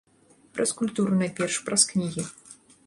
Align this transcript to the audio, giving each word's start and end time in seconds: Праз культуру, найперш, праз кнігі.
Праз 0.55 0.69
культуру, 0.79 1.11
найперш, 1.21 1.61
праз 1.69 1.81
кнігі. 1.93 2.23